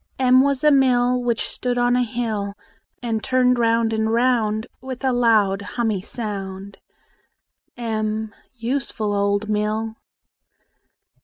[0.17, 2.55] M was a mill Which stood on a hill,
[3.03, 6.79] And turned round and round With a loud hummy sound.
[7.77, 9.93] m Useful old mill!